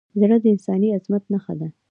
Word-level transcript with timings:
زړه 0.19 0.37
د 0.41 0.45
انساني 0.53 0.87
عظمت 0.97 1.23
نښه 1.33 1.53
ده. 1.59 1.67